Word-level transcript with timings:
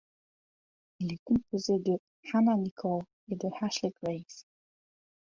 Il 0.99 1.13
est 1.13 1.21
composé 1.23 1.77
de 1.77 1.93
Hanna 2.33 2.55
Nicole 2.55 3.03
et 3.29 3.35
de 3.35 3.47
Ashley 3.63 3.93
Grace. 4.01 4.47